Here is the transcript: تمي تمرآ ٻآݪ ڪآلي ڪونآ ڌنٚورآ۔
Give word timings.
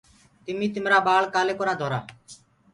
تمي 0.43 0.67
تمرآ 0.75 0.99
ٻآݪ 1.05 1.23
ڪآلي 1.33 1.53
ڪونآ 1.59 1.73
ڌنٚورآ۔ 1.79 1.99